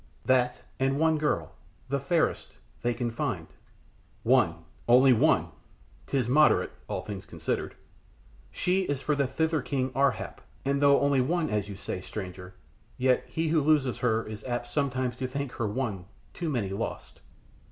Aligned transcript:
"That 0.25 0.63
and 0.79 0.97
one 0.99 1.19
girl 1.19 1.51
the 1.87 1.99
fairest 1.99 2.55
they 2.81 2.95
can 2.95 3.11
find." 3.11 3.45
"One 4.23 4.65
only 4.87 5.13
one! 5.13 5.49
'Tis 6.07 6.25
very 6.25 6.33
moderate, 6.33 6.71
all 6.87 7.03
things 7.03 7.27
considered." 7.27 7.75
"She 8.49 8.81
is 8.85 8.99
for 9.03 9.13
the 9.13 9.27
thither 9.27 9.61
king, 9.61 9.91
Ar 9.93 10.09
hap, 10.09 10.41
and 10.65 10.81
though 10.81 11.01
only 11.01 11.21
one 11.21 11.51
as 11.51 11.69
you 11.69 11.75
say, 11.75 12.01
stranger, 12.01 12.55
yet 12.97 13.25
he 13.27 13.49
who 13.49 13.61
loses 13.61 13.99
her 13.99 14.25
is 14.25 14.43
apt 14.45 14.65
sometimes 14.65 15.15
to 15.17 15.27
think 15.27 15.51
her 15.51 15.67
one 15.67 16.05
too 16.33 16.49
many 16.49 16.69
lost." 16.69 17.21